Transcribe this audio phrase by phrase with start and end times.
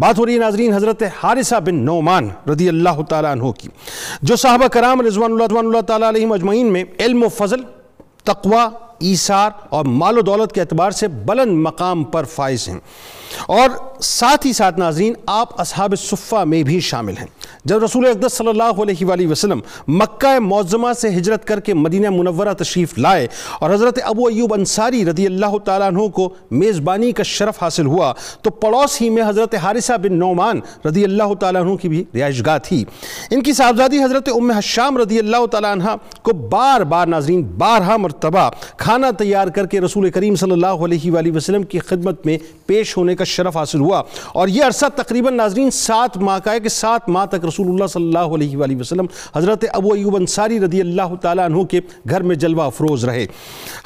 [0.00, 3.68] بات ہو رہی ہے ناظرین، حضرت حارثہ بن نعمان رضی اللہ تعالیٰ عنہ کی،
[4.22, 7.62] جو صحابہ کرام رضوان اللہ اللہ تعالیٰ علیہ مجمعین میں علم و فضل،
[8.24, 8.64] تقوی
[9.00, 12.78] ایثار اور مال و دولت کے اعتبار سے بلند مقام پر فائز ہیں۔
[13.46, 13.68] اور
[14.00, 17.26] ساتھ ہی ساتھ ناظرین، آپ اصحاب صفہ میں بھی شامل ہیں۔
[17.64, 22.10] جب رسول اقدس صلی اللہ علیہ وآلہ وسلم مکہ معظمہ سے ہجرت کر کے مدینہ
[22.10, 23.26] منورہ تشریف لائے
[23.60, 28.12] اور حضرت ابو ایوب انصاری رضی اللہ تعالیٰ عنہ کو میزبانی کا شرف حاصل ہوا،
[28.42, 32.46] تو پڑوس ہی میں حضرت حارثہ بن نعمان رضی اللہ تعالیٰ عنہ کی بھی رہائش
[32.46, 32.84] گاہ تھی۔
[33.30, 37.96] ان کی صاحبزادی حضرت ام حشام رضی اللہ تعالیٰ عنہ کو بار بار ناظرین، بارہا
[37.96, 42.24] مرتبہ کھانا کھانا تیار کر کے رسول کریم صلی اللہ علیہ وآلہ وسلم کی خدمت
[42.26, 42.36] میں
[42.66, 44.02] پیش ہونے کا شرف حاصل ہوا
[44.34, 47.86] اور یہ عرصہ تقریباً ناظرین سات ماہ کا ہے کہ سات ماہ تک رسول اللہ
[47.86, 52.22] صلی اللہ علیہ وآلہ وسلم حضرت ابو ایوب انصاری رضی اللہ تعالیٰ عنہ کے گھر
[52.22, 53.26] میں جلوہ افروز رہے۔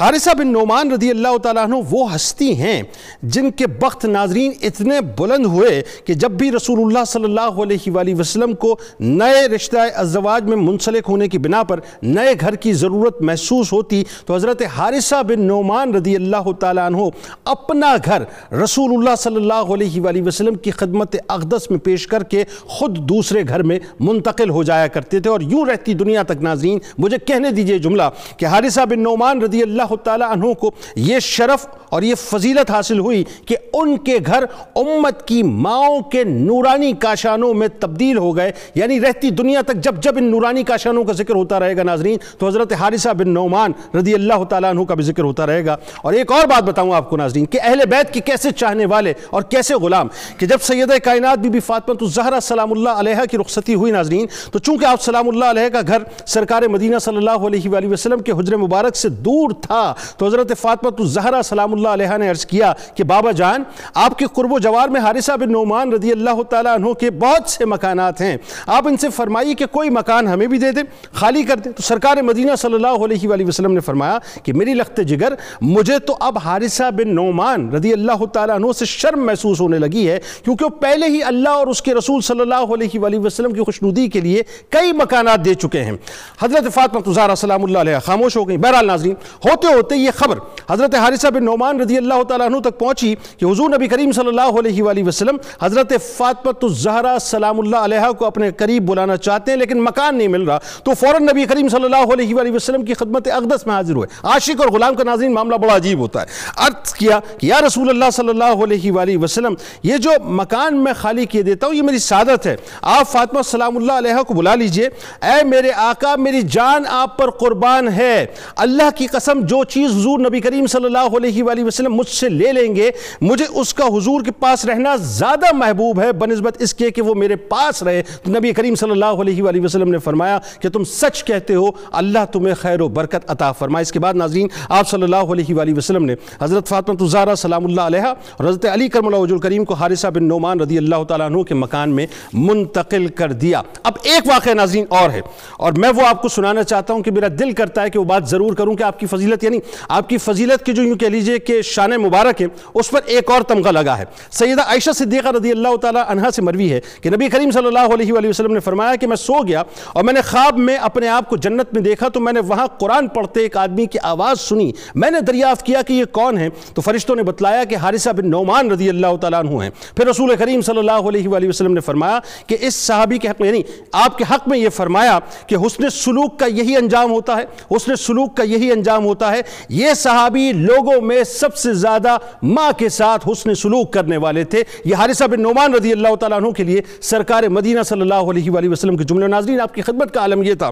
[0.00, 2.80] حارثہ بن نعمان رضی اللہ تعالیٰ عنہ وہ ہستی ہیں
[3.24, 7.90] جن کے بخت ناظرین اتنے بلند ہوئے کہ جب بھی رسول اللہ صلی اللہ علیہ
[7.92, 12.72] وآلہ وسلم کو نئے رشتہ ازواج میں منسلک ہونے کی بنا پر نئے گھر کی
[12.76, 14.62] ضرورت محسوس ہوتی تو حضرت
[14.92, 17.02] حارثہ بن نعمان رضی اللہ تعالیٰ عنہ
[17.44, 18.22] اپنا گھر
[18.54, 22.96] رسول اللہ صلی اللہ علیہ وآلہ وسلم کی خدمت اقدس میں پیش کر کے خود
[23.08, 27.18] دوسرے گھر میں منتقل ہو جایا کرتے تھے اور یوں رہتی دنیا تک ناظرین، مجھے
[27.26, 28.02] کہنے دیجیے جملہ
[28.36, 32.98] کہ حارثہ بن نعمان رضی اللہ تعالیٰ عنہ کو یہ شرف اور یہ فضیلت حاصل
[32.98, 34.44] ہوئی کہ ان کے گھر
[34.76, 40.02] امت کی ماؤں کے نورانی کاشانوں میں تبدیل ہو گئے یعنی رہتی دنیا تک جب
[40.02, 43.72] جب ان نورانی کاشانوں کا ذکر ہوتا رہے گا ناظرین، تو حضرت حارثہ بن نعمان
[43.94, 46.92] رضی اللہ تعالیٰ عنہ کا بھی ذکر ہوتا رہے گا اور ایک اور بات بتاؤں
[46.94, 50.08] آپ کو ناظرین کہ اہل بیت کی کیسے چاہنے والے اور کیسے غلام
[50.38, 53.92] کہ جب سیدہ کائنات بی بی فاطمہ تو زہرہ سلام اللہ علیہ کی رخصتی ہوئی
[53.92, 57.92] ناظرین تو چونکہ آپ سلام اللہ علیہ کا گھر سرکار مدینہ صلی اللہ علیہ وآلہ
[57.92, 59.82] وسلم کے حجر مبارک سے دور تھا
[60.16, 63.62] تو حضرت فاطمہ تو زہرہ سلام اللہ علیہ نے عرض کیا کہ بابا جان،
[63.94, 67.50] آپ کے قرب و جوار میں حارثہ بن نعمان رضی اللہ تعالیٰ عنہ کے بہت
[67.50, 68.36] سے مکانات ہیں۔
[68.66, 71.82] آپ ان سے فرمائیے کہ کوئی مکان ہمیں بھی دے دیں خالی کر دیں تو
[71.82, 76.16] سرکار مدینہ صلی اللہ علیہ وآلہ وسلم نے فرمایا کہ میری لخت جگر، مجھے تو
[76.20, 80.64] اب حارثہ بن نعمان رضی اللہ تعالیٰ عنہ سے شرم محسوس ہونے لگی ہے، کیونکہ
[80.64, 84.06] وہ پہلے ہی اللہ اور اس کے رسول صلی اللہ علیہ وآلہ وسلم کی خوشنودی
[84.08, 85.96] کے لیے کئی مکانات دے چکے ہیں۔
[86.42, 89.14] حضرت فاطمہ تزارہ سلام اللہ علیہ خاموش ہو گئی بہرحال ناظرین،
[89.46, 90.38] ہوتے ہوتے یہ خبر
[90.70, 94.28] حضرت حارثہ بن نعمان رضی اللہ تعالیٰ عنہ تک پہنچی کہ حضور نبی کریم صلی
[94.28, 99.50] اللہ علیہ وآلہ وسلم حضرت فاطمہ الزہرہ سلام اللہ علیہ کو اپنے قریب بلانا چاہتے
[99.50, 102.84] ہیں، لیکن مکان نہیں مل رہا۔ تو فوراً نبی کریم صلی اللہ علیہ وآلہ وسلم
[102.84, 105.98] کی خدمت اقدس میں حاضر ہوئے۔ عاشق عاشق اور غلام کا ناظرین، معاملہ بڑا عجیب
[105.98, 106.26] ہوتا ہے۔
[106.56, 110.92] عرض کیا کہ یا رسول اللہ صلی اللہ علیہ وآلہ وسلم، یہ جو مکان میں
[110.92, 114.54] خالی کیے دیتا ہوں، یہ میری سعادت ہے۔ آپ فاطمہ سلام اللہ علیہ کو بلا
[114.54, 114.88] لیجیے۔
[115.22, 118.26] اے میرے آقا، میری جان آپ پر قربان ہے۔
[118.56, 122.28] اللہ کی قسم، جو چیز حضور نبی کریم صلی اللہ علیہ وآلہ وسلم مجھ سے
[122.28, 126.74] لے لیں گے، مجھے اس کا حضور کے پاس رہنا زیادہ محبوب ہے۔ بنسبت اس
[126.74, 129.98] کے کہ وہ میرے پاس رہے۔ تو نبی کریم صلی اللہ علیہ وآلہ وسلم نے
[129.98, 133.98] فرمایا کہ تم سچ کہتے ہو، اللہ تمہیں خیر و برکت عطا فرمائے۔ اس کے
[133.98, 138.00] بعد ناظرین آپ صلی اللہ علیہ وآلہ وسلم نے حضرت فاطمہ تزارہ سلام اللہ علیہ
[138.00, 141.42] اور حضرت علی کرم اللہ وجہ الکریم کو حارثہ بن نعمان رضی اللہ تعالیٰ عنہ
[141.42, 145.20] کے مکان میں منتقل کر دیا۔ اب ایک واقعہ ناظرین اور ہے
[145.58, 148.04] اور میں وہ آپ کو سنانا چاہتا ہوں کہ میرا دل کرتا ہے کہ وہ
[148.04, 149.58] بات ضرور کروں کہ آپ کی فضیلت یعنی
[149.88, 153.30] آپ کی فضیلت کی جو یوں کہہ لیجیے کہ شان مبارک ہے، اس پر ایک
[153.30, 157.10] اور تمغہ لگا ہے۔ سیدہ عائشہ صدیقہ رضی اللہ تعالیٰ عنہ سے مروی ہے کہ
[157.10, 159.62] نبی کریم صلی اللہ علیہ وآلہ وسلم نے فرمایا کہ میں سو گیا
[159.92, 162.66] اور میں نے خواب میں اپنے آپ کو جنت میں دیکھا تو میں نے وہاں
[162.80, 166.38] قرآن پڑھتے ایک آدمی کی آواز آواز سنی۔ میں نے دریافت کیا کہ یہ کون
[166.38, 170.06] ہے تو فرشتوں نے بتلایا کہ حارثہ بن نعمان رضی اللہ تعالیٰ عنہ ہیں۔ پھر
[170.06, 173.48] رسول کریم صلی اللہ علیہ وآلہ وسلم نے فرمایا کہ اس صحابی کے حق میں
[173.48, 173.62] یعنی
[173.92, 177.44] آپ کے حق میں یہ فرمایا کہ حسن سلوک کا یہی انجام ہوتا ہے،
[177.76, 182.70] حسن سلوک کا یہی انجام ہوتا ہے۔ یہ صحابی لوگوں میں سب سے زیادہ ماں
[182.78, 186.50] کے ساتھ حسن سلوک کرنے والے تھے۔ یہ حارثہ بن نعمان رضی اللہ تعالیٰ عنہ
[186.50, 190.14] کے لیے سرکار مدینہ صلی اللہ علیہ وآلہ وسلم کے جملے ناظرین، آپ کی خدمت
[190.14, 190.70] کا عالم یہ تھا۔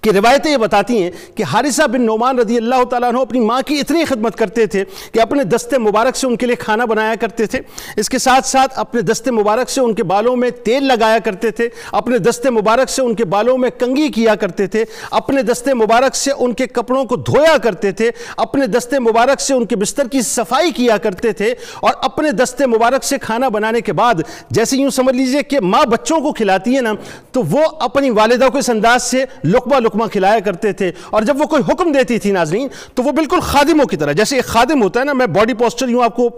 [0.00, 3.62] کہ روایتیں یہ بتاتی ہیں کہ حارثہ بن نعمان رضی اللہ تعالیٰ عنہ اپنی ماں
[3.66, 7.14] کی اتنی خدمت کرتے تھے کہ اپنے دست مبارک سے ان کے لیے کھانا بنایا
[7.20, 7.60] کرتے تھے۔
[7.96, 11.50] اس کے ساتھ ساتھ اپنے دست مبارک سے ان کے بالوں میں تیل لگایا کرتے
[11.50, 15.68] تھے۔ اپنے دست مبارک سے ان کے بالوں میں کنگھی کیا کرتے تھے۔ اپنے دست
[15.68, 19.76] مبارک سے ان کے کپڑوں کو دھویا کرتے تھے۔ اپنے دست مبارک سے ان کے
[19.76, 24.14] بستر کی صفائی کیا کرتے تھے۔ اور اپنے دست مبارک سے کھانا بنانے کے بعد
[24.50, 26.92] جیسے یوں سمجھ لیجیے کہ ماں بچوں کو کھلاتی ہے نا،
[27.32, 31.40] تو وہ اپنی والدہ کو اس انداز سے لقبہ لقمہ کھلایا کرتے تھے اور جب
[31.40, 34.82] وہ کوئی حکم دیتی تھی ناظرین تو وہ بالکل خادموں کی طرح، جیسے ایک خادم
[34.82, 36.28] ہوتا ہے نا، میں باڈی پوسچر یوں آپ کو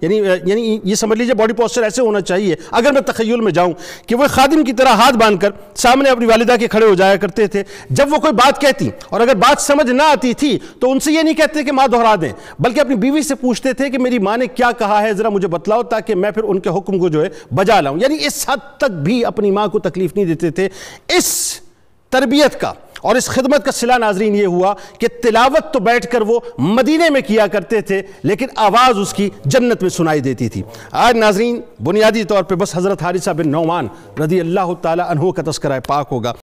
[0.00, 3.72] یعنی یعنی یہ سمجھ لیجیے باڈی پوسچر ایسے ہونا چاہیے۔ اگر میں تخیل میں جاؤں
[4.06, 7.16] کہ وہ خادم کی طرح ہاتھ باندھ کر سامنے اپنی والدہ کے کھڑے ہو جایا
[7.16, 10.90] کرتے تھے، جب وہ کوئی بات کہتی اور اگر بات سمجھ نہ آتی تھی تو
[10.90, 13.90] ان سے یہ نہیں کہتے کہ ماں دہرا دیں، بلکہ اپنی بیوی سے پوچھتے تھے
[13.90, 16.70] کہ میری ماں نے کیا کہا ہے، ذرا مجھے بتلاؤ تاکہ میں پھر ان کے
[16.70, 20.16] حکم کو جو ہے بجا لاؤں۔ یعنی اس حد تک بھی اپنی ماں کو تکلیف
[20.16, 20.68] نہیں دیتے تھے۔
[21.08, 21.60] اس
[22.10, 22.72] تربیت کا
[23.06, 27.10] اور اس خدمت کا صلح ناظرین یہ ہوا کہ تلاوت تو بیٹھ کر وہ مدینے
[27.10, 30.62] میں کیا کرتے تھے، لیکن آواز اس کی جنت میں سنائی دیتی تھی۔
[30.92, 33.88] آج ناظرین، بنیادی طور پہ بس حضرت حارثہ بن نعمان
[34.20, 36.32] رضی اللہ تعالی عنہ کا تذکرہ پاک ہوگا۔